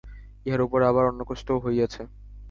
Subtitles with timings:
[0.45, 2.01] ইহার উপরে আবার অন্নকষ্টও হইয়াছে।